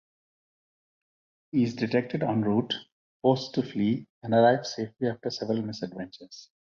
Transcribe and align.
He 1.51 1.61
is 1.61 1.75
detected 1.75 2.23
en 2.23 2.41
route, 2.41 2.73
forced 3.21 3.53
to 3.53 3.61
flee, 3.61 4.07
and 4.23 4.33
arrives 4.33 4.73
safely 4.73 5.07
after 5.09 5.29
several 5.29 5.61
misadventures. 5.61 6.49